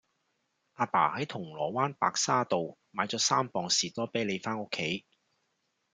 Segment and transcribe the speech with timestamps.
[0.77, 5.05] 亞爸喺銅鑼灣白沙道買左三磅士多啤梨返屋企